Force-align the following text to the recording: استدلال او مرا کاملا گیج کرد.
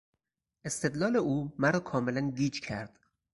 استدلال 0.65 1.15
او 1.27 1.51
مرا 1.59 1.79
کاملا 1.89 2.21
گیج 2.37 2.59
کرد. 2.61 2.99